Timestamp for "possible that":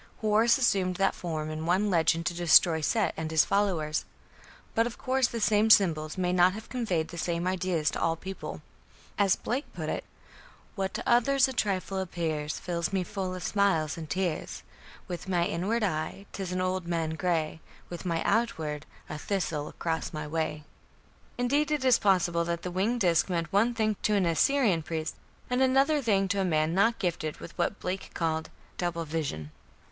21.99-22.63